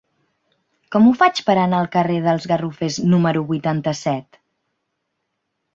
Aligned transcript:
Com 0.95 1.09
ho 1.09 1.11
faig 1.19 1.41
per 1.49 1.55
anar 1.65 1.81
al 1.83 1.91
carrer 1.97 2.17
dels 2.29 2.49
Garrofers 2.53 2.99
número 3.13 3.45
vuitanta-set? 3.53 4.45